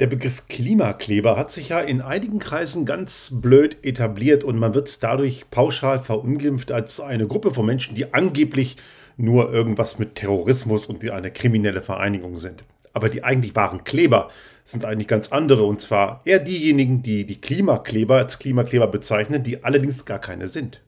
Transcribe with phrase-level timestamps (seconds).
[0.00, 5.02] Der Begriff Klimakleber hat sich ja in einigen Kreisen ganz blöd etabliert und man wird
[5.02, 8.78] dadurch pauschal verunglimpft als eine Gruppe von Menschen, die angeblich
[9.18, 12.64] nur irgendwas mit Terrorismus und eine kriminelle Vereinigung sind.
[12.94, 14.30] Aber die eigentlich wahren Kleber
[14.64, 19.62] sind eigentlich ganz andere und zwar eher diejenigen, die die Klimakleber als Klimakleber bezeichnen, die
[19.62, 20.80] allerdings gar keine sind.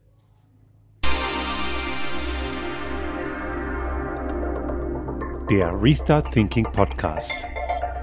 [5.51, 7.52] Der Restart Thinking Podcast.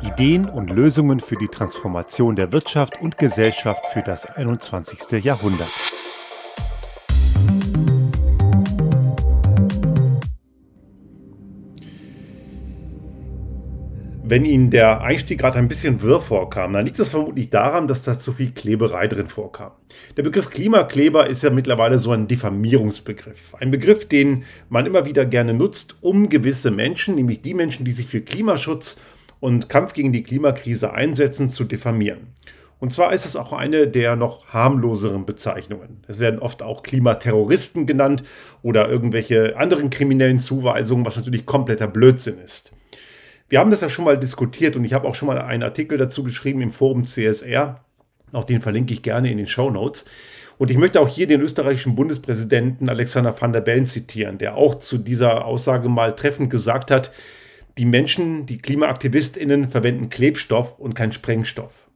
[0.01, 5.23] Ideen und Lösungen für die Transformation der Wirtschaft und Gesellschaft für das 21.
[5.23, 5.67] Jahrhundert.
[14.23, 18.03] Wenn Ihnen der Einstieg gerade ein bisschen wirr vorkam, dann liegt das vermutlich daran, dass
[18.03, 19.71] da zu viel Kleberei drin vorkam.
[20.15, 23.55] Der Begriff Klimakleber ist ja mittlerweile so ein Diffamierungsbegriff.
[23.55, 27.91] Ein Begriff, den man immer wieder gerne nutzt, um gewisse Menschen, nämlich die Menschen, die
[27.91, 28.97] sich für Klimaschutz
[29.39, 32.33] und Kampf gegen die Klimakrise einsetzen, zu diffamieren.
[32.79, 36.01] Und zwar ist es auch eine der noch harmloseren Bezeichnungen.
[36.07, 38.23] Es werden oft auch Klimaterroristen genannt
[38.61, 42.71] oder irgendwelche anderen kriminellen Zuweisungen, was natürlich kompletter Blödsinn ist.
[43.49, 45.97] Wir haben das ja schon mal diskutiert und ich habe auch schon mal einen Artikel
[45.97, 47.83] dazu geschrieben im Forum CSR.
[48.31, 50.05] Auch den verlinke ich gerne in den Show Notes.
[50.57, 54.75] Und ich möchte auch hier den österreichischen Bundespräsidenten Alexander van der Bellen zitieren, der auch
[54.75, 57.11] zu dieser Aussage mal treffend gesagt hat,
[57.79, 61.87] die Menschen, die KlimaaktivistInnen verwenden Klebstoff und kein Sprengstoff.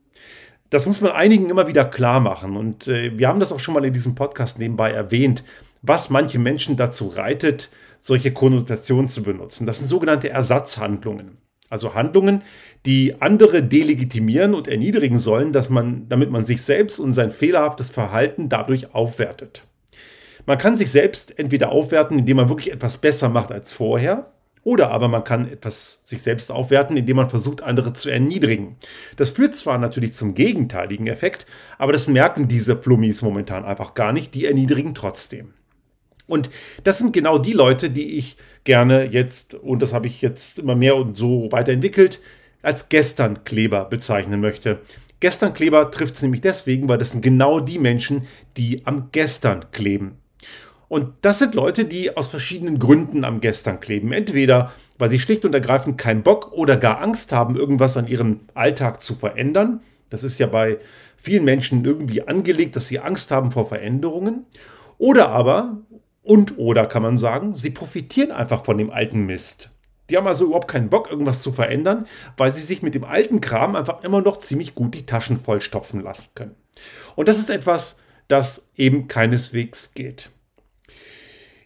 [0.70, 2.56] Das muss man einigen immer wieder klar machen.
[2.56, 5.44] Und äh, wir haben das auch schon mal in diesem Podcast nebenbei erwähnt,
[5.82, 9.66] was manche Menschen dazu reitet, solche Konnotationen zu benutzen.
[9.66, 11.36] Das sind sogenannte Ersatzhandlungen.
[11.68, 12.42] Also Handlungen,
[12.86, 17.90] die andere delegitimieren und erniedrigen sollen, dass man, damit man sich selbst und sein fehlerhaftes
[17.90, 19.64] Verhalten dadurch aufwertet.
[20.46, 24.30] Man kann sich selbst entweder aufwerten, indem man wirklich etwas besser macht als vorher,
[24.64, 28.76] oder aber man kann etwas sich selbst aufwerten, indem man versucht, andere zu erniedrigen.
[29.16, 31.46] Das führt zwar natürlich zum gegenteiligen Effekt,
[31.78, 35.52] aber das merken diese Flummis momentan einfach gar nicht, die erniedrigen trotzdem.
[36.26, 36.50] Und
[36.82, 40.74] das sind genau die Leute, die ich gerne jetzt, und das habe ich jetzt immer
[40.74, 42.20] mehr und so weiterentwickelt,
[42.62, 44.80] als Gesternkleber bezeichnen möchte.
[45.20, 48.26] Gesternkleber trifft es nämlich deswegen, weil das sind genau die Menschen,
[48.56, 50.18] die am Gestern kleben.
[50.94, 54.12] Und das sind Leute, die aus verschiedenen Gründen am Gestern kleben.
[54.12, 58.42] Entweder weil sie schlicht und ergreifend keinen Bock oder gar Angst haben, irgendwas an ihrem
[58.54, 59.80] Alltag zu verändern.
[60.08, 60.78] Das ist ja bei
[61.16, 64.46] vielen Menschen irgendwie angelegt, dass sie Angst haben vor Veränderungen.
[64.96, 65.78] Oder aber,
[66.22, 69.70] und oder kann man sagen, sie profitieren einfach von dem alten Mist.
[70.10, 72.06] Die haben also überhaupt keinen Bock, irgendwas zu verändern,
[72.36, 76.02] weil sie sich mit dem alten Kram einfach immer noch ziemlich gut die Taschen vollstopfen
[76.02, 76.54] lassen können.
[77.16, 77.96] Und das ist etwas,
[78.28, 80.30] das eben keineswegs geht.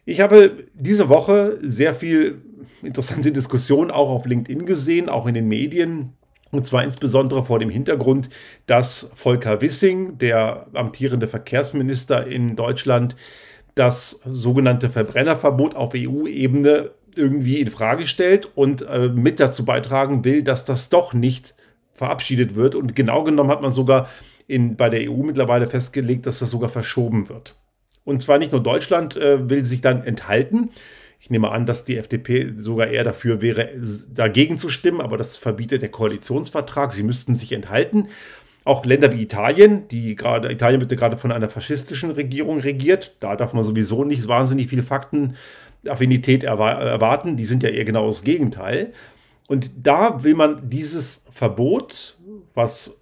[0.09, 2.41] Ich habe diese Woche sehr viel
[2.81, 6.13] interessante Diskussionen auch auf LinkedIn gesehen, auch in den Medien.
[6.49, 8.27] Und zwar insbesondere vor dem Hintergrund,
[8.65, 13.15] dass Volker Wissing, der amtierende Verkehrsminister in Deutschland,
[13.75, 20.41] das sogenannte Verbrennerverbot auf EU-Ebene irgendwie in Frage stellt und äh, mit dazu beitragen will,
[20.41, 21.53] dass das doch nicht
[21.93, 22.73] verabschiedet wird.
[22.73, 24.09] Und genau genommen hat man sogar
[24.47, 27.55] in, bei der EU mittlerweile festgelegt, dass das sogar verschoben wird.
[28.03, 30.69] Und zwar nicht nur Deutschland äh, will sich dann enthalten.
[31.19, 33.69] Ich nehme an, dass die FDP sogar eher dafür wäre,
[34.13, 36.93] dagegen zu stimmen, aber das verbietet der Koalitionsvertrag.
[36.93, 38.07] Sie müssten sich enthalten.
[38.63, 43.15] Auch Länder wie Italien, die gerade, Italien wird ja gerade von einer faschistischen Regierung regiert.
[43.19, 47.35] Da darf man sowieso nicht wahnsinnig viel Faktenaffinität erwarten.
[47.35, 48.93] Die sind ja eher genau das Gegenteil.
[49.47, 52.17] Und da will man dieses Verbot,
[52.53, 52.97] was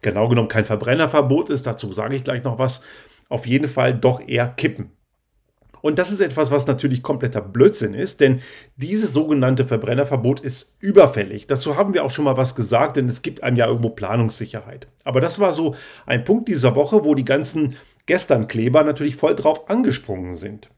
[0.00, 2.82] genau genommen kein Verbrennerverbot ist, dazu sage ich gleich noch was,
[3.30, 4.90] auf jeden Fall doch eher kippen.
[5.82, 8.42] Und das ist etwas, was natürlich kompletter Blödsinn ist, denn
[8.76, 11.46] dieses sogenannte Verbrennerverbot ist überfällig.
[11.46, 14.88] Dazu haben wir auch schon mal was gesagt, denn es gibt einem ja irgendwo Planungssicherheit.
[15.04, 15.74] Aber das war so
[16.04, 20.68] ein Punkt dieser Woche, wo die ganzen Gesternkleber natürlich voll drauf angesprungen sind.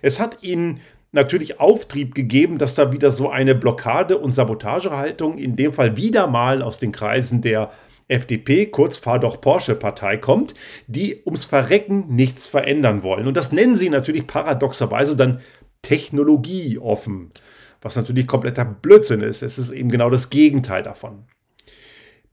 [0.00, 0.80] Es hat ihnen
[1.10, 6.26] natürlich Auftrieb gegeben, dass da wieder so eine Blockade- und Sabotagehaltung, in dem Fall wieder
[6.26, 7.72] mal aus den Kreisen der
[8.12, 10.54] FDP, kurz Fahr doch Porsche Partei kommt,
[10.86, 13.26] die ums Verrecken nichts verändern wollen.
[13.26, 15.40] Und das nennen sie natürlich paradoxerweise dann
[15.82, 17.32] technologieoffen,
[17.80, 19.42] was natürlich kompletter Blödsinn ist.
[19.42, 21.24] Es ist eben genau das Gegenteil davon.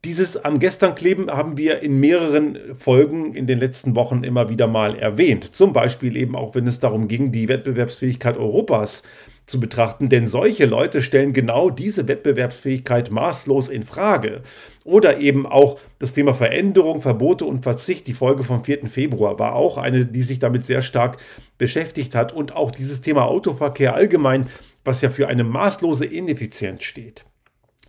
[0.06, 4.68] Dieses am gestern kleben haben wir in mehreren Folgen in den letzten Wochen immer wieder
[4.68, 5.44] mal erwähnt.
[5.56, 9.04] Zum Beispiel eben auch, wenn es darum ging, die Wettbewerbsfähigkeit Europas
[9.50, 14.44] zu betrachten, denn solche Leute stellen genau diese Wettbewerbsfähigkeit maßlos in Frage.
[14.84, 18.08] Oder eben auch das Thema Veränderung, Verbote und Verzicht.
[18.08, 18.88] Die Folge vom 4.
[18.88, 21.18] Februar war auch eine, die sich damit sehr stark
[21.58, 22.34] beschäftigt hat.
[22.34, 24.48] Und auch dieses Thema Autoverkehr allgemein,
[24.86, 27.26] was ja für eine maßlose Ineffizienz steht.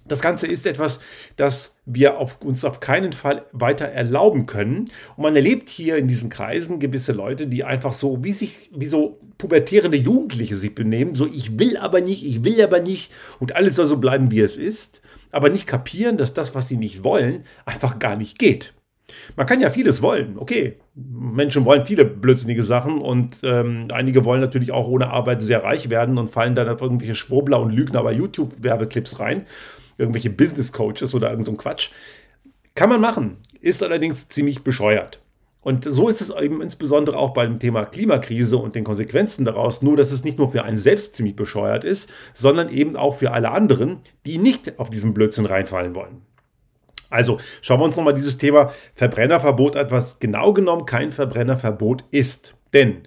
[0.07, 1.01] Das Ganze ist etwas,
[1.37, 4.91] das wir auf, uns auf keinen Fall weiter erlauben können.
[5.17, 8.87] Und man erlebt hier in diesen Kreisen gewisse Leute, die einfach so, wie sich, wie
[8.87, 13.57] so pubertierende Jugendliche sich benehmen, so ich will aber nicht, ich will aber nicht und
[13.57, 15.01] alles soll so bleiben, wie es ist,
[15.31, 18.75] aber nicht kapieren, dass das, was sie nicht wollen, einfach gar nicht geht.
[19.37, 20.77] Man kann ja vieles wollen, okay.
[20.95, 25.89] Menschen wollen viele blödsinnige Sachen und ähm, einige wollen natürlich auch ohne Arbeit sehr reich
[25.89, 29.47] werden und fallen dann auf irgendwelche Schwurbler und Lügner bei YouTube-Werbeclips rein
[30.01, 31.91] irgendwelche Business Coaches oder irgend so ein Quatsch.
[32.75, 35.23] Kann man machen, ist allerdings ziemlich bescheuert.
[35.63, 39.97] Und so ist es eben insbesondere auch beim Thema Klimakrise und den Konsequenzen daraus, nur
[39.97, 43.51] dass es nicht nur für einen selbst ziemlich bescheuert ist, sondern eben auch für alle
[43.51, 46.23] anderen, die nicht auf diesen Blödsinn reinfallen wollen.
[47.11, 52.55] Also schauen wir uns nochmal dieses Thema Verbrennerverbot an, was genau genommen kein Verbrennerverbot ist.
[52.73, 53.03] Denn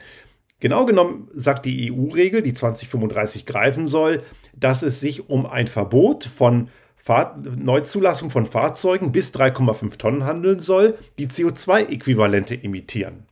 [0.59, 4.21] genau genommen sagt die EU-Regel, die 2035 greifen soll,
[4.55, 6.69] dass es sich um ein Verbot von
[7.05, 13.25] Fahr Neuzulassung von Fahrzeugen bis 3,5 Tonnen handeln soll, die CO2-Äquivalente emittieren.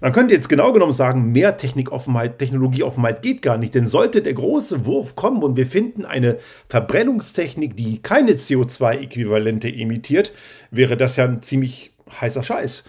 [0.00, 4.34] Man könnte jetzt genau genommen sagen, mehr Technikoffenheit, Technologieoffenheit geht gar nicht, denn sollte der
[4.34, 6.38] große Wurf kommen und wir finden eine
[6.68, 10.32] Verbrennungstechnik, die keine CO2-Äquivalente emittiert,
[10.70, 12.84] wäre das ja ein ziemlich heißer Scheiß.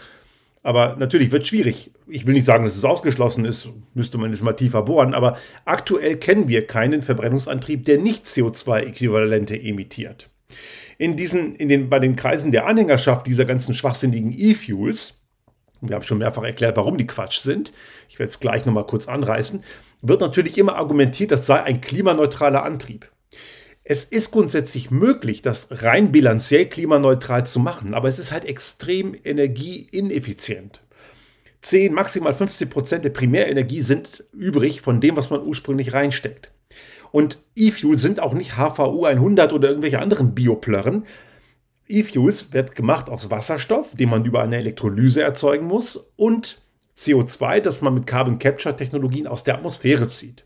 [0.64, 1.92] Aber natürlich wird schwierig.
[2.08, 5.38] Ich will nicht sagen, dass es ausgeschlossen ist, müsste man es mal tiefer bohren, aber
[5.66, 10.30] aktuell kennen wir keinen Verbrennungsantrieb, der nicht CO2-Äquivalente emittiert.
[10.98, 15.22] In diesen, in den, bei den Kreisen der Anhängerschaft dieser ganzen schwachsinnigen E-Fuels,
[15.82, 17.74] wir haben schon mehrfach erklärt, warum die Quatsch sind,
[18.08, 19.64] ich werde es gleich nochmal kurz anreißen,
[20.02, 23.12] wird natürlich immer argumentiert, das sei ein klimaneutraler Antrieb.
[23.86, 29.14] Es ist grundsätzlich möglich, das rein bilanziell klimaneutral zu machen, aber es ist halt extrem
[29.24, 30.82] energieineffizient.
[31.62, 36.52] 10, maximal 50 Prozent der Primärenergie sind übrig von dem, was man ursprünglich reinsteckt.
[37.12, 41.06] Und E-Fuels sind auch nicht HVU 100 oder irgendwelche anderen Bioplörren.
[41.88, 46.62] E-Fuels wird gemacht aus Wasserstoff, den man über eine Elektrolyse erzeugen muss, und
[46.96, 50.46] CO2, das man mit Carbon Capture Technologien aus der Atmosphäre zieht.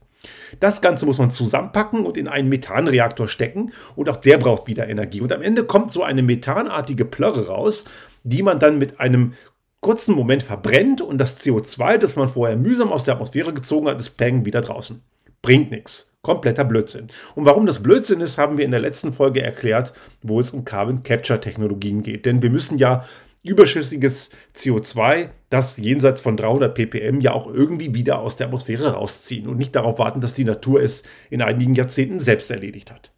[0.59, 4.87] Das Ganze muss man zusammenpacken und in einen Methanreaktor stecken und auch der braucht wieder
[4.87, 5.21] Energie.
[5.21, 7.85] Und am Ende kommt so eine methanartige Plörre raus,
[8.23, 9.33] die man dann mit einem
[9.81, 13.99] kurzen Moment verbrennt und das CO2, das man vorher mühsam aus der Atmosphäre gezogen hat,
[13.99, 15.01] ist peng wieder draußen.
[15.41, 16.13] Bringt nichts.
[16.23, 17.07] Kompletter Blödsinn.
[17.35, 20.65] Und warum das Blödsinn ist, haben wir in der letzten Folge erklärt, wo es um
[20.65, 22.25] Carbon Capture Technologien geht.
[22.25, 23.05] Denn wir müssen ja
[23.47, 29.47] überschüssiges CO2, das jenseits von 300 ppm ja auch irgendwie wieder aus der Atmosphäre rausziehen
[29.47, 33.11] und nicht darauf warten, dass die Natur es in einigen Jahrzehnten selbst erledigt hat.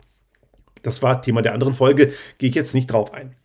[0.84, 3.36] Das war Thema der anderen Folge, gehe ich jetzt nicht drauf ein.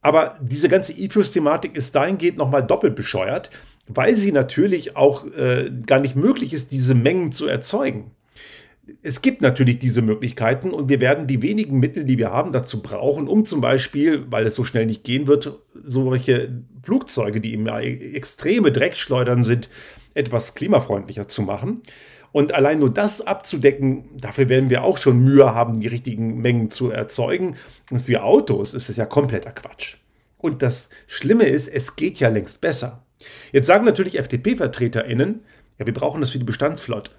[0.00, 3.50] Aber diese ganze E-Fuels-Thematik ist dahingehend nochmal doppelt bescheuert,
[3.86, 8.10] weil sie natürlich auch äh, gar nicht möglich ist, diese Mengen zu erzeugen
[9.04, 12.82] es gibt natürlich diese Möglichkeiten und wir werden die wenigen Mittel, die wir haben, dazu
[12.82, 17.66] brauchen, um zum Beispiel, weil es so schnell nicht gehen wird, solche Flugzeuge, die eben
[17.66, 19.68] extreme Dreckschleudern sind,
[20.14, 21.82] etwas klimafreundlicher zu machen.
[22.30, 26.70] Und allein nur das abzudecken, dafür werden wir auch schon Mühe haben, die richtigen Mengen
[26.70, 27.56] zu erzeugen.
[27.90, 29.96] Und für Autos ist es ja kompletter Quatsch.
[30.38, 33.04] Und das Schlimme ist, es geht ja längst besser.
[33.52, 35.40] Jetzt sagen natürlich FDP-VertreterInnen,
[35.78, 37.10] ja, wir brauchen das für die Bestandsflotte.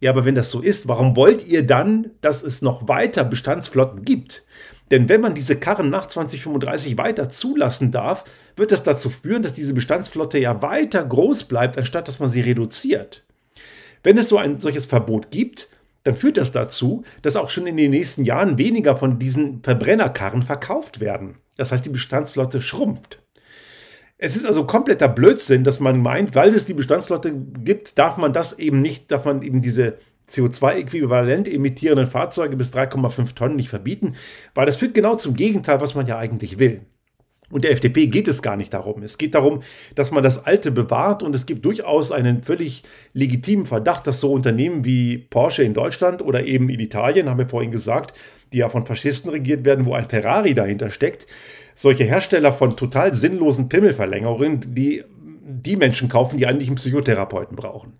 [0.00, 4.04] Ja, aber wenn das so ist, warum wollt ihr dann, dass es noch weiter Bestandsflotten
[4.04, 4.44] gibt?
[4.90, 8.24] Denn wenn man diese Karren nach 2035 weiter zulassen darf,
[8.56, 12.40] wird das dazu führen, dass diese Bestandsflotte ja weiter groß bleibt, anstatt dass man sie
[12.40, 13.22] reduziert.
[14.02, 15.68] Wenn es so ein solches Verbot gibt,
[16.02, 20.42] dann führt das dazu, dass auch schon in den nächsten Jahren weniger von diesen Verbrennerkarren
[20.42, 21.36] verkauft werden.
[21.56, 23.19] Das heißt, die Bestandsflotte schrumpft.
[24.22, 27.34] Es ist also kompletter Blödsinn, dass man meint, weil es die Bestandsflotte
[27.64, 29.96] gibt, darf man das eben nicht, darf man eben diese
[30.28, 34.16] CO2-äquivalent emittierenden Fahrzeuge bis 3,5 Tonnen nicht verbieten,
[34.54, 36.82] weil das führt genau zum Gegenteil, was man ja eigentlich will.
[37.50, 39.02] Und der FDP geht es gar nicht darum.
[39.02, 39.62] Es geht darum,
[39.94, 42.84] dass man das Alte bewahrt und es gibt durchaus einen völlig
[43.14, 47.48] legitimen Verdacht, dass so Unternehmen wie Porsche in Deutschland oder eben in Italien, haben wir
[47.48, 48.14] vorhin gesagt,
[48.52, 51.26] die ja von Faschisten regiert werden, wo ein Ferrari dahinter steckt,
[51.80, 55.02] solche Hersteller von total sinnlosen Pimmelverlängerungen, die
[55.42, 57.94] die Menschen kaufen, die eigentlich einen Psychotherapeuten brauchen.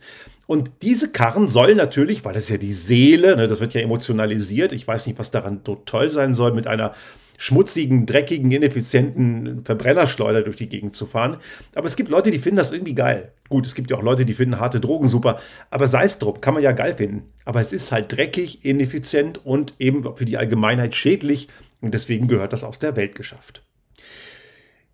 [0.47, 4.73] Und diese Karren sollen natürlich, weil das ja die Seele, ne, das wird ja emotionalisiert,
[4.73, 6.95] ich weiß nicht, was daran so toll sein soll, mit einer
[7.39, 11.39] schmutzigen, dreckigen, ineffizienten Verbrennerschleuder durch die Gegend zu fahren.
[11.75, 13.33] Aber es gibt Leute, die finden das irgendwie geil.
[13.49, 15.41] Gut, es gibt ja auch Leute, die finden harte Drogen super.
[15.71, 17.31] Aber sei es drum, kann man ja geil finden.
[17.47, 21.49] Aber es ist halt dreckig, ineffizient und eben für die Allgemeinheit schädlich.
[21.81, 23.63] Und deswegen gehört das aus der Welt geschafft.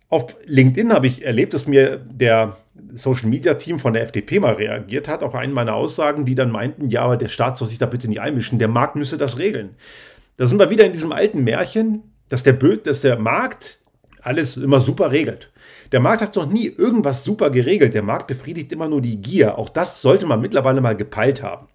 [0.09, 2.55] Auf LinkedIn habe ich erlebt, dass mir der
[2.93, 6.51] Social Media Team von der FDP mal reagiert hat auf einen meiner Aussagen, die dann
[6.51, 9.37] meinten, ja, aber der Staat soll sich da bitte nicht einmischen, der Markt müsse das
[9.37, 9.75] regeln.
[10.37, 13.79] Da sind wir wieder in diesem alten Märchen, dass der, Bö dass der Markt
[14.21, 15.51] alles immer super regelt.
[15.91, 17.93] Der Markt hat noch nie irgendwas super geregelt.
[17.93, 19.57] Der Markt befriedigt immer nur die Gier.
[19.57, 21.67] Auch das sollte man mittlerweile mal gepeilt haben.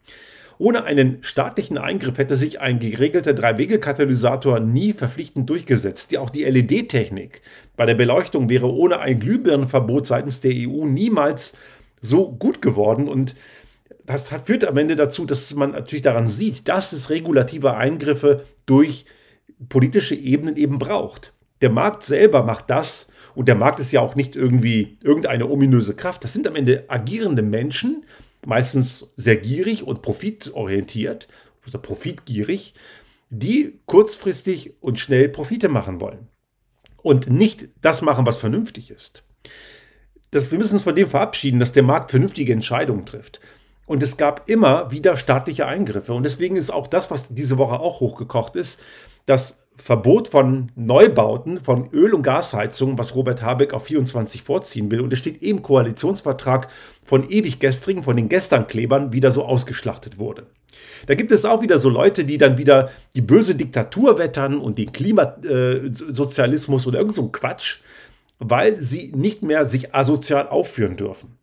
[0.59, 6.17] Ohne einen staatlichen Eingriff hätte sich ein geregelter Drei-Wege-Katalysator nie verpflichtend durchgesetzt.
[6.17, 7.43] Auch die LED-Technik
[7.77, 11.55] bei der Beleuchtung wäre ohne ein Glühbirnenverbot seitens der EU niemals
[12.01, 13.09] so gut geworden.
[13.09, 13.35] Und
[14.05, 19.07] das führt am Ende dazu, dass man natürlich daran sieht, dass es regulative Eingriffe durch
[19.69, 21.33] politische Ebenen eben braucht.
[21.63, 25.95] Der Markt selber macht das und der Markt ist ja auch nicht irgendwie irgendeine ominöse
[25.95, 26.25] Kraft.
[26.25, 28.05] Das sind am Ende agierende Menschen,
[28.45, 31.29] meistens sehr gierig und profitorientiert
[31.67, 32.75] oder profitgierig,
[33.31, 36.29] die kurzfristig und schnell Profite machen wollen
[37.03, 39.23] und nicht das machen, was vernünftig ist.
[40.31, 43.41] Das, wir müssen uns von dem verabschieden, dass der Markt vernünftige Entscheidungen trifft.
[43.87, 46.15] Und es gab immer wieder staatliche Eingriffe.
[46.15, 48.81] Und deswegen ist auch das, was diese Woche auch hochgekocht ist,
[49.27, 55.01] das Verbot von Neubauten von Öl- und Gasheizungen, was Robert Habeck auf 24 vorziehen will.
[55.01, 56.69] Und es steht im Koalitionsvertrag
[57.05, 60.47] von ewig gestrigen, von den Gesternklebern wieder so ausgeschlachtet wurde.
[61.07, 64.79] Da gibt es auch wieder so Leute, die dann wieder die böse Diktatur wettern und
[64.79, 67.81] den Klimasozialismus oder irgend so Quatsch,
[68.39, 71.39] weil sie nicht mehr sich asozial aufführen dürfen.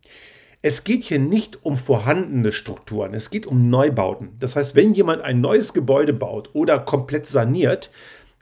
[0.62, 4.32] Es geht hier nicht um vorhandene Strukturen, es geht um Neubauten.
[4.40, 7.90] Das heißt, wenn jemand ein neues Gebäude baut oder komplett saniert,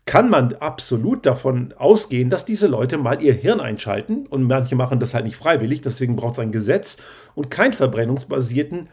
[0.09, 5.01] kann man absolut davon ausgehen, dass diese Leute mal ihr Hirn einschalten und manche machen
[5.01, 6.97] das halt nicht freiwillig, deswegen braucht es ein Gesetz
[7.35, 8.89] und kein verbrennungsbasierten,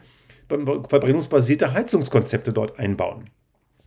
[0.46, 3.30] verbrennungsbasierte Heizungskonzepte dort einbauen.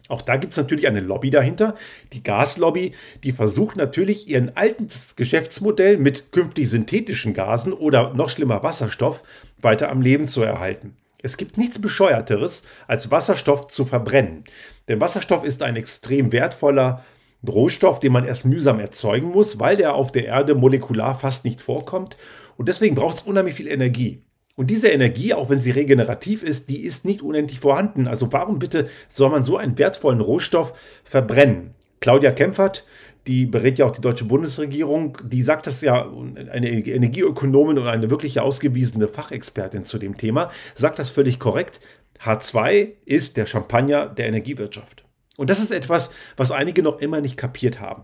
[0.07, 1.75] Auch da gibt es natürlich eine Lobby dahinter,
[2.13, 2.93] die Gaslobby,
[3.23, 9.21] die versucht natürlich ihren altes Geschäftsmodell mit künftig synthetischen Gasen oder noch schlimmer Wasserstoff
[9.59, 10.97] weiter am Leben zu erhalten.
[11.21, 14.45] Es gibt nichts Bescheuerteres, als Wasserstoff zu verbrennen.
[14.87, 17.03] Denn Wasserstoff ist ein extrem wertvoller
[17.47, 21.61] Rohstoff, den man erst mühsam erzeugen muss, weil der auf der Erde molekular fast nicht
[21.61, 22.17] vorkommt.
[22.57, 24.23] Und deswegen braucht es unheimlich viel Energie.
[24.55, 28.07] Und diese Energie, auch wenn sie regenerativ ist, die ist nicht unendlich vorhanden.
[28.07, 30.73] Also warum bitte soll man so einen wertvollen Rohstoff
[31.05, 31.75] verbrennen?
[32.01, 32.85] Claudia Kempfert,
[33.25, 36.11] die berät ja auch die deutsche Bundesregierung, die sagt das ja,
[36.51, 41.79] eine Energieökonomin und eine wirklich ausgewiesene Fachexpertin zu dem Thema, sagt das völlig korrekt.
[42.21, 45.05] H2 ist der Champagner der Energiewirtschaft.
[45.39, 48.03] Und das ist etwas, was einige noch immer nicht kapiert haben.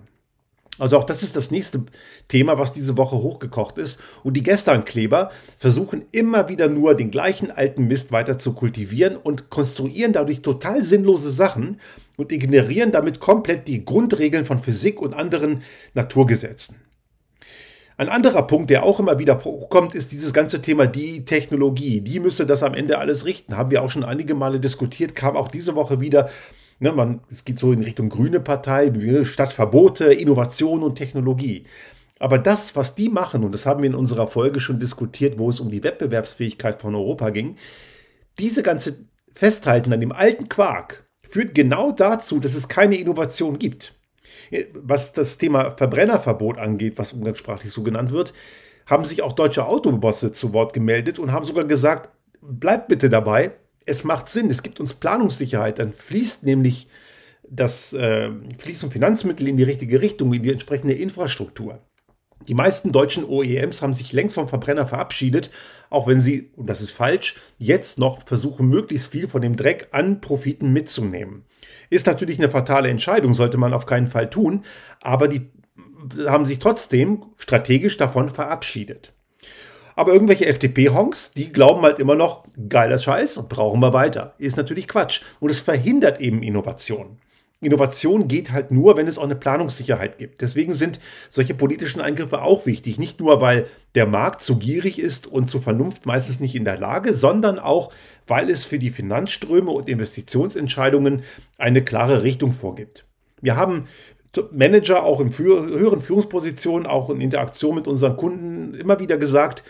[0.79, 1.83] Also auch das ist das nächste
[2.29, 3.99] Thema, was diese Woche hochgekocht ist.
[4.23, 9.49] Und die Gesternkleber versuchen immer wieder nur den gleichen alten Mist weiter zu kultivieren und
[9.49, 11.81] konstruieren dadurch total sinnlose Sachen
[12.15, 15.63] und ignorieren damit komplett die Grundregeln von Physik und anderen
[15.93, 16.77] Naturgesetzen.
[17.97, 21.99] Ein anderer Punkt, der auch immer wieder hochkommt, ist dieses ganze Thema die Technologie.
[21.99, 23.57] Die müsste das am Ende alles richten.
[23.57, 26.29] Haben wir auch schon einige Male diskutiert, kam auch diese Woche wieder
[26.79, 28.91] Ne, man, es geht so in Richtung grüne Partei,
[29.23, 31.65] statt Verbote, Innovation und Technologie.
[32.19, 35.49] Aber das, was die machen, und das haben wir in unserer Folge schon diskutiert, wo
[35.49, 37.57] es um die Wettbewerbsfähigkeit von Europa ging,
[38.39, 43.95] diese ganze Festhalten an dem alten Quark führt genau dazu, dass es keine Innovation gibt.
[44.73, 48.33] Was das Thema Verbrennerverbot angeht, was umgangssprachlich so genannt wird,
[48.85, 53.53] haben sich auch deutsche Autobosse zu Wort gemeldet und haben sogar gesagt, bleibt bitte dabei,
[53.85, 56.89] es macht Sinn, es gibt uns Planungssicherheit, dann fließt nämlich
[57.47, 61.79] das äh, fließen Finanzmittel in die richtige Richtung, in die entsprechende Infrastruktur.
[62.47, 65.51] Die meisten deutschen OEMs haben sich längst vom Verbrenner verabschiedet,
[65.89, 69.87] auch wenn sie, und das ist falsch, jetzt noch versuchen, möglichst viel von dem Dreck
[69.91, 71.45] an Profiten mitzunehmen.
[71.89, 74.65] Ist natürlich eine fatale Entscheidung, sollte man auf keinen Fall tun,
[75.01, 75.49] aber die
[76.27, 79.13] haben sich trotzdem strategisch davon verabschiedet.
[79.95, 84.35] Aber irgendwelche FDP-Honks, die glauben halt immer noch, geiler Scheiß und brauchen wir weiter.
[84.37, 85.21] Ist natürlich Quatsch.
[85.39, 87.17] Und es verhindert eben Innovation.
[87.61, 90.41] Innovation geht halt nur, wenn es auch eine Planungssicherheit gibt.
[90.41, 90.99] Deswegen sind
[91.29, 92.99] solche politischen Eingriffe auch wichtig.
[92.99, 96.77] Nicht nur, weil der Markt zu gierig ist und zur Vernunft meistens nicht in der
[96.77, 97.93] Lage, sondern auch,
[98.27, 101.23] weil es für die Finanzströme und Investitionsentscheidungen
[101.57, 103.05] eine klare Richtung vorgibt.
[103.41, 103.87] Wir haben
[104.51, 109.63] Manager auch in höheren Führungspositionen, auch in Interaktion mit unseren Kunden immer wieder gesagt,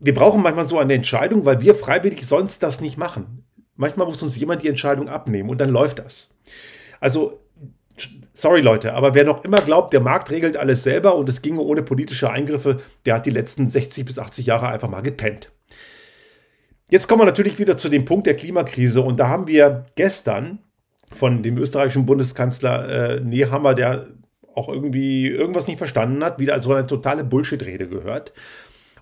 [0.00, 3.44] wir brauchen manchmal so eine Entscheidung, weil wir freiwillig sonst das nicht machen.
[3.76, 6.30] Manchmal muss uns jemand die Entscheidung abnehmen und dann läuft das.
[7.00, 7.40] Also,
[8.32, 11.60] sorry Leute, aber wer noch immer glaubt, der Markt regelt alles selber und es ginge
[11.60, 15.50] ohne politische Eingriffe, der hat die letzten 60 bis 80 Jahre einfach mal gepennt.
[16.90, 20.60] Jetzt kommen wir natürlich wieder zu dem Punkt der Klimakrise und da haben wir gestern
[21.14, 24.06] von dem österreichischen Bundeskanzler äh, Nehammer, der
[24.54, 28.32] auch irgendwie irgendwas nicht verstanden hat, wieder als so eine totale Bullshit-Rede gehört,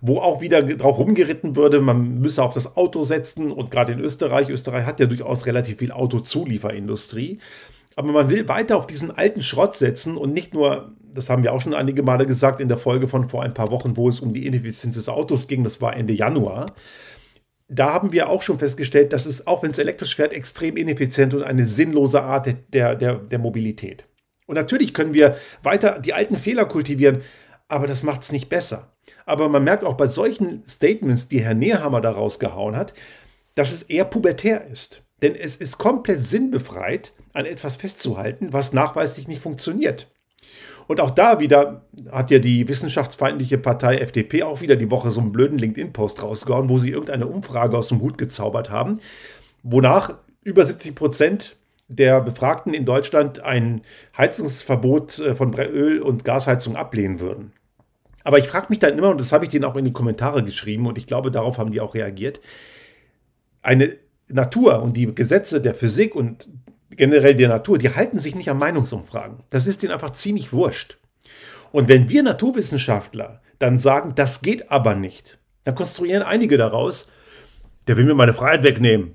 [0.00, 4.00] wo auch wieder drauf rumgeritten würde, man müsse auf das Auto setzen und gerade in
[4.00, 7.38] Österreich, Österreich hat ja durchaus relativ viel Autozulieferindustrie.
[7.96, 11.54] Aber man will weiter auf diesen alten Schrott setzen und nicht nur, das haben wir
[11.54, 14.20] auch schon einige Male gesagt in der Folge von vor ein paar Wochen, wo es
[14.20, 16.66] um die Ineffizienz des Autos ging, das war Ende Januar.
[17.68, 21.34] Da haben wir auch schon festgestellt, dass es, auch wenn es elektrisch fährt, extrem ineffizient
[21.34, 24.06] und eine sinnlose Art der, der, der Mobilität.
[24.46, 27.22] Und natürlich können wir weiter die alten Fehler kultivieren,
[27.68, 28.96] aber das macht es nicht besser.
[29.24, 32.94] Aber man merkt auch bei solchen Statements, die Herr Nehammer da rausgehauen hat,
[33.56, 35.04] dass es eher pubertär ist.
[35.22, 40.10] Denn es ist komplett sinnbefreit, an etwas festzuhalten, was nachweislich nicht funktioniert.
[40.86, 45.20] Und auch da wieder hat ja die wissenschaftsfeindliche Partei FDP auch wieder die Woche so
[45.20, 49.00] einen blöden LinkedIn-Post rausgehauen, wo sie irgendeine Umfrage aus dem Hut gezaubert haben,
[49.62, 51.56] wonach über 70 Prozent
[51.88, 53.82] der Befragten in Deutschland ein
[54.16, 57.52] Heizungsverbot äh, von Öl- und Gasheizung ablehnen würden.
[58.24, 60.42] Aber ich frage mich dann immer, und das habe ich denen auch in die Kommentare
[60.42, 62.40] geschrieben, und ich glaube, darauf haben die auch reagiert,
[63.62, 63.96] eine
[64.28, 66.48] Natur und die Gesetze der Physik und
[66.90, 69.42] generell der Natur, die halten sich nicht an Meinungsumfragen.
[69.50, 70.98] Das ist denen einfach ziemlich wurscht.
[71.72, 77.08] Und wenn wir Naturwissenschaftler dann sagen, das geht aber nicht, dann konstruieren einige daraus,
[77.88, 79.14] der will mir meine Freiheit wegnehmen.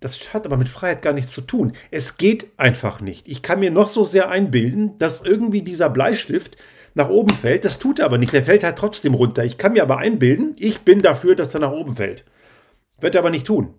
[0.00, 1.72] Das hat aber mit Freiheit gar nichts zu tun.
[1.90, 3.26] Es geht einfach nicht.
[3.26, 6.56] Ich kann mir noch so sehr einbilden, dass irgendwie dieser Bleistift
[6.94, 7.64] nach oben fällt.
[7.64, 8.32] Das tut er aber nicht.
[8.32, 9.44] Der fällt halt trotzdem runter.
[9.44, 12.24] Ich kann mir aber einbilden, ich bin dafür, dass er nach oben fällt.
[13.00, 13.74] Wird er aber nicht tun.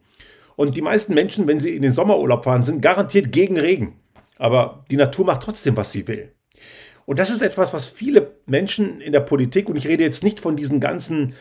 [0.60, 3.94] Und die meisten Menschen, wenn sie in den Sommerurlaub fahren, sind garantiert gegen Regen.
[4.38, 6.34] Aber die Natur macht trotzdem, was sie will.
[7.06, 10.42] Und das ist etwas, was viele Menschen in der Politik, und ich rede jetzt nicht
[10.42, 11.34] von diesen ganzen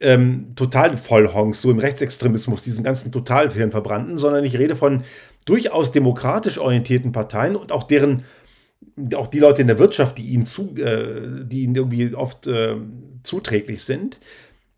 [0.00, 5.04] ähm, Totalvollhongs, so im Rechtsextremismus, diesen ganzen Totalfilmverbrannten, sondern ich rede von
[5.44, 8.24] durchaus demokratisch orientierten Parteien und auch deren,
[9.14, 12.76] auch die Leute in der Wirtschaft, die ihnen, zu, äh, die ihnen irgendwie oft äh,
[13.22, 14.18] zuträglich sind,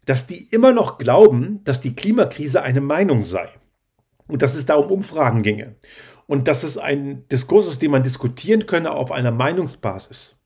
[0.04, 3.50] dass die immer noch glauben, dass die Klimakrise eine Meinung sei
[4.26, 5.76] und dass es da um Umfragen ginge
[6.26, 10.38] und dass es ein Diskurs ist, den man diskutieren könne auf einer Meinungsbasis.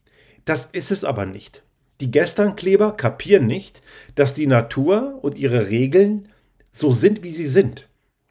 [0.44, 1.62] Das ist es aber nicht.
[2.00, 3.82] Die Gesternkleber kapieren nicht,
[4.14, 6.28] dass die Natur und ihre Regeln
[6.70, 7.88] so sind, wie sie sind.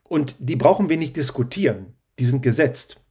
[0.08, 1.94] Und die brauchen wir nicht diskutieren.
[2.18, 3.02] Die sind gesetzt.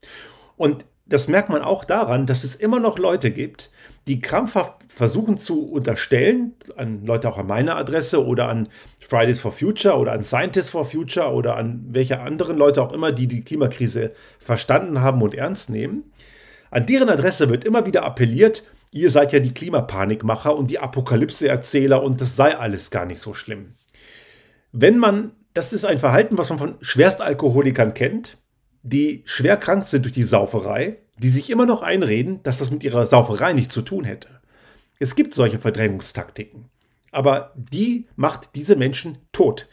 [0.55, 3.71] Und das merkt man auch daran, dass es immer noch Leute gibt,
[4.07, 8.69] die krampfhaft versuchen zu unterstellen, an Leute auch an meiner Adresse oder an
[9.07, 13.11] Fridays for Future oder an Scientists for Future oder an welche anderen Leute auch immer,
[13.11, 16.11] die die Klimakrise verstanden haben und ernst nehmen.
[16.71, 22.01] An deren Adresse wird immer wieder appelliert, ihr seid ja die Klimapanikmacher und die Apokalypse-Erzähler
[22.01, 23.73] und das sei alles gar nicht so schlimm.
[24.71, 28.37] Wenn man, das ist ein Verhalten, was man von Schwerstalkoholikern kennt,
[28.83, 32.83] die schwer krank sind durch die Sauferei, die sich immer noch einreden, dass das mit
[32.83, 34.29] ihrer Sauferei nichts zu tun hätte.
[34.99, 36.65] Es gibt solche Verdrängungstaktiken.
[37.11, 39.67] Aber die macht diese Menschen tot.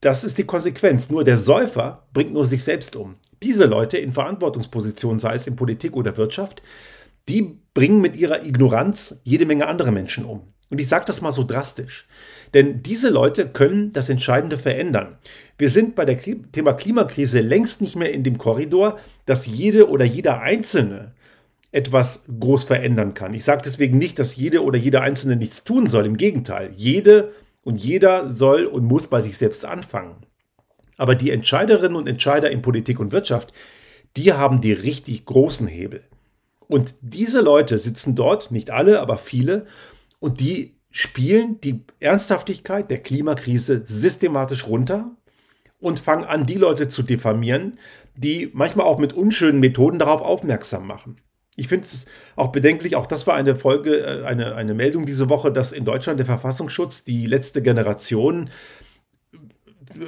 [0.00, 1.10] Das ist die Konsequenz.
[1.10, 3.16] Nur der Säufer bringt nur sich selbst um.
[3.42, 6.62] Diese Leute in Verantwortungspositionen, sei es in Politik oder Wirtschaft,
[7.28, 10.52] die bringen mit ihrer Ignoranz jede Menge andere Menschen um.
[10.70, 12.06] Und ich sage das mal so drastisch.
[12.54, 15.18] Denn diese Leute können das Entscheidende verändern.
[15.58, 20.04] Wir sind bei der Thema Klimakrise längst nicht mehr in dem Korridor, dass jede oder
[20.04, 21.12] jeder Einzelne
[21.72, 23.34] etwas groß verändern kann.
[23.34, 26.06] Ich sage deswegen nicht, dass jede oder jeder Einzelne nichts tun soll.
[26.06, 27.32] Im Gegenteil, jede
[27.62, 30.16] und jeder soll und muss bei sich selbst anfangen.
[30.96, 33.52] Aber die Entscheiderinnen und Entscheider in Politik und Wirtschaft,
[34.16, 36.02] die haben die richtig großen Hebel.
[36.66, 39.66] Und diese Leute sitzen dort, nicht alle, aber viele,
[40.20, 45.10] und die spielen die Ernsthaftigkeit der Klimakrise systematisch runter
[45.80, 47.78] und fangen an, die Leute zu diffamieren,
[48.16, 51.20] die manchmal auch mit unschönen Methoden darauf aufmerksam machen.
[51.56, 55.28] Ich finde es auch bedenklich, auch das war eine Folge, äh, eine, eine Meldung diese
[55.28, 58.50] Woche, dass in Deutschland der Verfassungsschutz die letzte Generation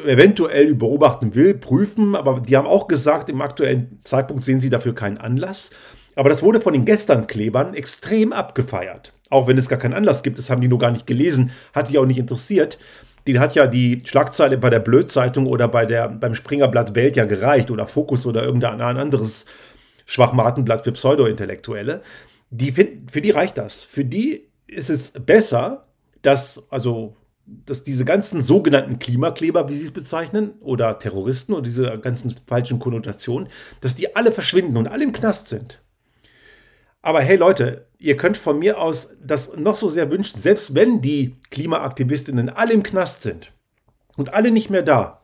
[0.07, 4.95] eventuell beobachten will, prüfen, aber die haben auch gesagt, im aktuellen Zeitpunkt sehen sie dafür
[4.95, 5.71] keinen Anlass.
[6.15, 9.13] Aber das wurde von den Gestern-Klebern extrem abgefeiert.
[9.31, 11.91] Auch wenn es gar keinen Anlass gibt, das haben die nur gar nicht gelesen, hat
[11.91, 12.79] die auch nicht interessiert.
[13.27, 17.25] Die hat ja die Schlagzeile bei der Blödzeitung oder bei der, beim Springerblatt Welt ja
[17.25, 19.47] gereicht oder Fokus oder irgendein anderes
[20.07, 22.03] Schwachmatenblatt für Pseudo-Intellektuelle.
[22.51, 23.85] Die find, für die reicht das.
[23.85, 25.87] Für die ist es besser,
[26.23, 27.17] dass, also,
[27.47, 32.81] dass diese ganzen sogenannten Klimakleber, wie sie es bezeichnen, oder Terroristen und diese ganzen falschen
[32.81, 33.49] Konnotationen,
[33.81, 35.81] dass die alle verschwinden und alle im Knast sind.
[37.03, 41.01] Aber hey Leute, ihr könnt von mir aus das noch so sehr wünschen, selbst wenn
[41.01, 43.53] die Klimaaktivistinnen alle im Knast sind
[44.17, 45.21] und alle nicht mehr da,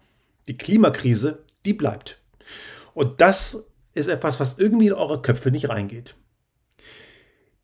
[0.47, 2.21] die Klimakrise, die bleibt.
[2.95, 6.15] Und das ist etwas, was irgendwie in eure Köpfe nicht reingeht.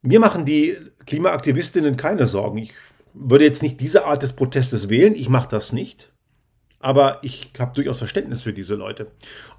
[0.00, 2.58] Mir machen die Klimaaktivistinnen keine Sorgen.
[2.58, 2.72] Ich
[3.12, 6.11] würde jetzt nicht diese Art des Protestes wählen, ich mache das nicht.
[6.82, 9.06] Aber ich habe durchaus Verständnis für diese Leute.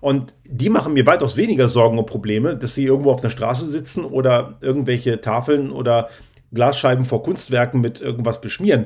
[0.01, 3.65] Und die machen mir weitaus weniger Sorgen und Probleme, dass sie irgendwo auf der Straße
[3.65, 6.09] sitzen oder irgendwelche Tafeln oder
[6.53, 8.86] Glasscheiben vor Kunstwerken mit irgendwas beschmieren.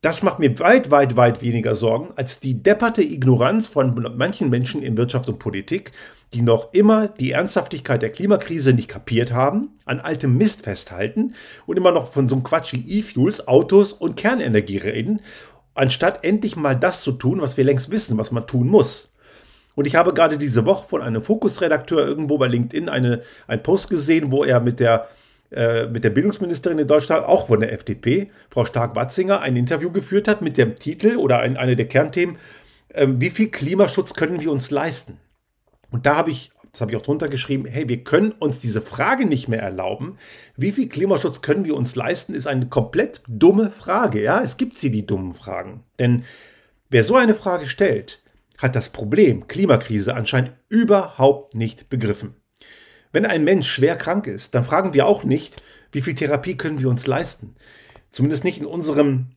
[0.00, 4.82] Das macht mir weit, weit, weit weniger Sorgen als die depperte Ignoranz von manchen Menschen
[4.82, 5.92] in Wirtschaft und Politik,
[6.34, 11.34] die noch immer die Ernsthaftigkeit der Klimakrise nicht kapiert haben, an altem Mist festhalten
[11.64, 15.20] und immer noch von so einem Quatsch wie E-Fuels, Autos und Kernenergie reden
[15.74, 19.12] anstatt endlich mal das zu tun, was wir längst wissen, was man tun muss.
[19.74, 23.90] Und ich habe gerade diese Woche von einem Fokusredakteur irgendwo bei LinkedIn eine, einen Post
[23.90, 25.08] gesehen, wo er mit der,
[25.50, 30.28] äh, mit der Bildungsministerin in Deutschland, auch von der FDP, Frau Stark-Watzinger, ein Interview geführt
[30.28, 32.38] hat mit dem Titel oder ein, eine der Kernthemen,
[32.90, 35.18] äh, wie viel Klimaschutz können wir uns leisten?
[35.90, 38.82] Und da habe ich das habe ich auch drunter geschrieben, hey, wir können uns diese
[38.82, 40.18] Frage nicht mehr erlauben.
[40.56, 44.20] Wie viel Klimaschutz können wir uns leisten, ist eine komplett dumme Frage.
[44.20, 45.84] Ja, es gibt sie, die dummen Fragen.
[46.00, 46.24] Denn
[46.90, 48.22] wer so eine Frage stellt,
[48.58, 52.34] hat das Problem Klimakrise anscheinend überhaupt nicht begriffen.
[53.12, 56.80] Wenn ein Mensch schwer krank ist, dann fragen wir auch nicht, wie viel Therapie können
[56.80, 57.54] wir uns leisten.
[58.10, 59.28] Zumindest nicht in unserem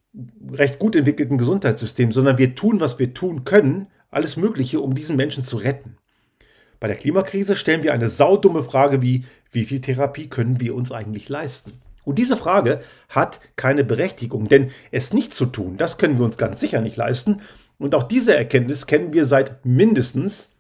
[0.51, 5.15] recht gut entwickelten Gesundheitssystem, sondern wir tun, was wir tun können, alles Mögliche, um diesen
[5.15, 5.97] Menschen zu retten.
[6.79, 10.91] Bei der Klimakrise stellen wir eine saudumme Frage wie, wie viel Therapie können wir uns
[10.91, 11.73] eigentlich leisten?
[12.03, 16.37] Und diese Frage hat keine Berechtigung, denn es nicht zu tun, das können wir uns
[16.37, 17.41] ganz sicher nicht leisten.
[17.79, 20.55] Und auch diese Erkenntnis kennen wir seit mindestens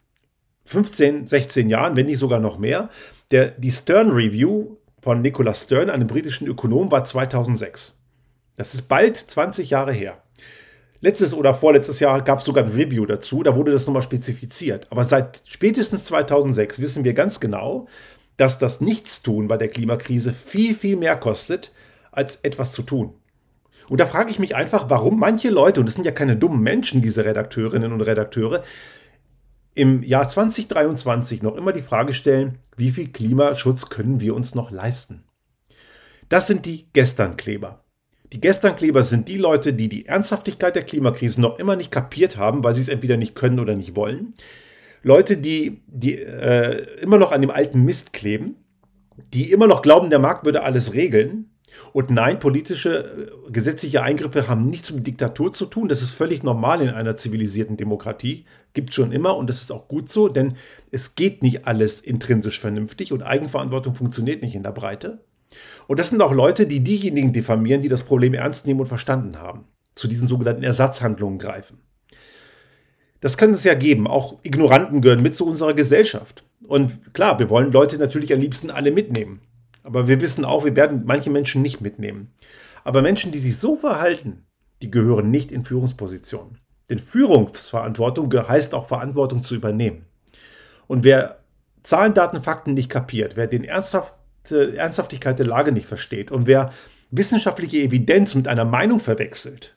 [0.65, 2.89] 15, 16 Jahren, wenn nicht sogar noch mehr.
[3.31, 7.97] Der, die Stern Review von Nicholas Stern, einem britischen Ökonom, war 2006.
[8.57, 10.21] Das ist bald 20 Jahre her.
[10.99, 14.87] Letztes oder vorletztes Jahr gab es sogar ein Review dazu, da wurde das nochmal spezifiziert.
[14.89, 17.87] Aber seit spätestens 2006 wissen wir ganz genau,
[18.35, 21.71] dass das Nichtstun bei der Klimakrise viel, viel mehr kostet,
[22.11, 23.13] als etwas zu tun.
[23.89, 26.61] Und da frage ich mich einfach, warum manche Leute, und es sind ja keine dummen
[26.61, 28.63] Menschen, diese Redakteurinnen und Redakteure,
[29.75, 34.71] im Jahr 2023 noch immer die Frage stellen, wie viel Klimaschutz können wir uns noch
[34.71, 35.23] leisten?
[36.29, 37.83] Das sind die Gesternkleber.
[38.33, 42.63] Die Gesternkleber sind die Leute, die die Ernsthaftigkeit der Klimakrise noch immer nicht kapiert haben,
[42.63, 44.33] weil sie es entweder nicht können oder nicht wollen.
[45.01, 48.55] Leute, die, die äh, immer noch an dem alten Mist kleben,
[49.33, 51.49] die immer noch glauben, der Markt würde alles regeln.
[51.93, 55.87] Und nein, politische, äh, gesetzliche Eingriffe haben nichts mit Diktatur zu tun.
[55.87, 58.45] Das ist völlig normal in einer zivilisierten Demokratie.
[58.73, 60.57] Gibt schon immer und das ist auch gut so, denn
[60.91, 65.23] es geht nicht alles intrinsisch vernünftig und Eigenverantwortung funktioniert nicht in der Breite.
[65.87, 69.39] Und das sind auch Leute, die diejenigen diffamieren, die das Problem ernst nehmen und verstanden
[69.39, 71.79] haben, zu diesen sogenannten Ersatzhandlungen greifen.
[73.19, 74.07] Das kann es ja geben.
[74.07, 76.43] Auch Ignoranten gehören mit zu unserer Gesellschaft.
[76.67, 79.41] Und klar, wir wollen Leute natürlich am liebsten alle mitnehmen.
[79.83, 82.33] Aber wir wissen auch, wir werden manche Menschen nicht mitnehmen.
[82.83, 84.45] Aber Menschen, die sich so verhalten,
[84.81, 86.59] die gehören nicht in Führungspositionen.
[86.89, 90.05] Denn Führungsverantwortung heißt auch Verantwortung zu übernehmen.
[90.87, 91.39] Und wer
[91.83, 94.15] Zahlen, Daten, Fakten nicht kapiert, wer den ernsthaft
[94.51, 96.73] Ernsthaftigkeit der Lage nicht versteht und wer
[97.11, 99.75] wissenschaftliche Evidenz mit einer Meinung verwechselt,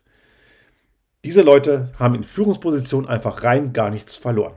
[1.25, 4.55] diese Leute haben in Führungspositionen einfach rein gar nichts verloren.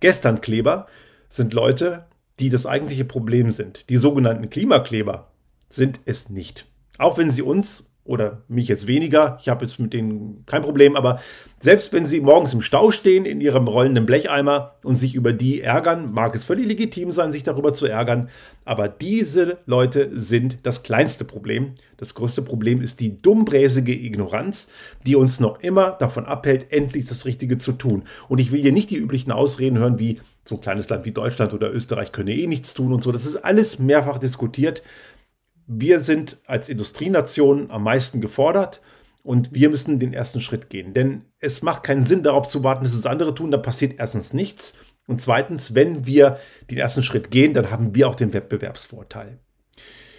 [0.00, 0.86] Gestern Kleber
[1.28, 2.06] sind Leute,
[2.38, 3.88] die das eigentliche Problem sind.
[3.90, 5.32] Die sogenannten Klimakleber
[5.68, 6.66] sind es nicht.
[6.98, 10.94] Auch wenn sie uns oder mich jetzt weniger, ich habe jetzt mit denen kein Problem,
[10.94, 11.20] aber
[11.58, 15.62] selbst wenn sie morgens im Stau stehen in ihrem rollenden Blecheimer und sich über die
[15.62, 18.28] ärgern, mag es völlig legitim sein, sich darüber zu ärgern,
[18.66, 21.72] aber diese Leute sind das kleinste Problem.
[21.96, 24.68] Das größte Problem ist die dummbräsige Ignoranz,
[25.06, 28.02] die uns noch immer davon abhält, endlich das Richtige zu tun.
[28.28, 31.12] Und ich will hier nicht die üblichen Ausreden hören, wie so ein kleines Land wie
[31.12, 33.12] Deutschland oder Österreich könne eh nichts tun und so.
[33.12, 34.82] Das ist alles mehrfach diskutiert
[35.66, 38.80] wir sind als Industrienation am meisten gefordert
[39.22, 40.92] und wir müssen den ersten Schritt gehen.
[40.92, 43.50] Denn es macht keinen Sinn, darauf zu warten, bis es andere tun.
[43.50, 44.74] Da passiert erstens nichts.
[45.06, 46.38] Und zweitens, wenn wir
[46.70, 49.38] den ersten Schritt gehen, dann haben wir auch den Wettbewerbsvorteil.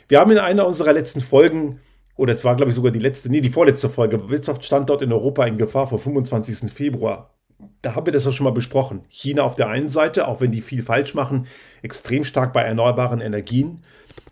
[0.08, 1.80] Wir haben in einer unserer letzten Folgen,
[2.16, 5.46] oder es war, glaube ich, sogar die letzte, nee, die vorletzte Folge, Wirtschaftsstandort in Europa
[5.46, 6.72] in Gefahr vor 25.
[6.72, 7.36] Februar.
[7.82, 9.06] Da haben wir das ja schon mal besprochen.
[9.10, 11.48] China auf der einen Seite, auch wenn die viel falsch machen,
[11.82, 13.82] extrem stark bei erneuerbaren Energien.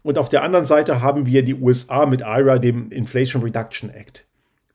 [0.04, 4.26] Und auf der anderen Seite haben wir die USA mit IRA, dem Inflation Reduction Act.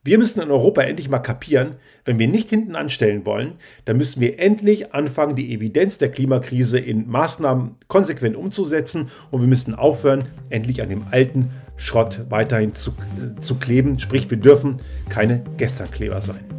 [0.03, 4.21] Wir müssen in Europa endlich mal kapieren, wenn wir nicht hinten anstellen wollen, dann müssen
[4.21, 10.25] wir endlich anfangen, die Evidenz der Klimakrise in Maßnahmen konsequent umzusetzen und wir müssen aufhören,
[10.49, 13.99] endlich an dem alten Schrott weiterhin zu, äh, zu kleben.
[13.99, 14.77] Sprich, wir dürfen
[15.09, 16.58] keine Gesternkleber sein.